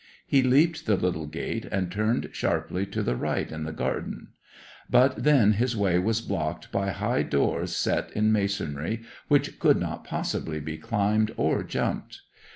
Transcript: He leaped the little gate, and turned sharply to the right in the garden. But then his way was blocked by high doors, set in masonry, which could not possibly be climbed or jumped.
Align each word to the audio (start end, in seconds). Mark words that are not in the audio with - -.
He 0.25 0.41
leaped 0.41 0.87
the 0.87 0.95
little 0.95 1.27
gate, 1.27 1.65
and 1.65 1.91
turned 1.91 2.29
sharply 2.33 2.87
to 2.87 3.03
the 3.03 3.15
right 3.15 3.51
in 3.51 3.65
the 3.65 3.71
garden. 3.71 4.29
But 4.89 5.23
then 5.23 5.51
his 5.51 5.77
way 5.77 5.99
was 5.99 6.21
blocked 6.21 6.71
by 6.71 6.89
high 6.89 7.21
doors, 7.21 7.75
set 7.75 8.09
in 8.13 8.31
masonry, 8.31 9.03
which 9.27 9.59
could 9.59 9.77
not 9.79 10.03
possibly 10.03 10.59
be 10.59 10.79
climbed 10.79 11.29
or 11.37 11.61
jumped. 11.61 12.21